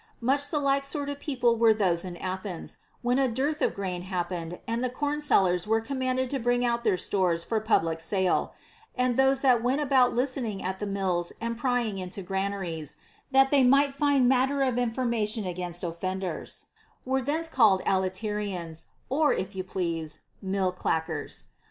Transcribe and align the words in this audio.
Much 0.19 0.49
the 0.49 0.57
like 0.57 0.83
sort 0.83 1.09
of 1.09 1.19
people 1.19 1.55
were 1.55 1.75
those 1.75 2.03
at 2.03 2.19
Athens, 2.19 2.77
where 3.03 3.19
a 3.19 3.27
dearth 3.27 3.61
of 3.61 3.75
grain 3.75 4.01
happened 4.01 4.59
and 4.67 4.83
the 4.83 4.89
corn 4.89 5.21
sellers 5.21 5.67
were 5.67 5.79
commanded 5.79 6.27
to 6.27 6.39
bring 6.39 6.65
out 6.65 6.83
their 6.83 6.97
stores 6.97 7.43
for 7.43 7.59
public 7.59 7.99
sale; 7.99 8.51
and 8.95 9.15
those 9.15 9.41
that 9.41 9.61
went 9.61 9.79
about 9.79 10.15
listening 10.15 10.63
at 10.63 10.79
the 10.79 10.87
mills 10.87 11.31
and 11.39 11.55
prying 11.55 11.99
into 11.99 12.23
granaries, 12.23 12.97
that 13.29 13.51
they 13.51 13.63
might 13.63 13.93
find 13.93 14.27
matter 14.27 14.63
of 14.63 14.79
information 14.79 15.45
against 15.45 15.83
offenders, 15.83 16.65
were 17.05 17.21
thence 17.21 17.47
called 17.47 17.83
aliterians 17.85 18.85
or 19.07 19.31
(if 19.33 19.55
you 19.55 19.63
please) 19.63 20.21
mill 20.41 20.73
clackers. 20.73 21.43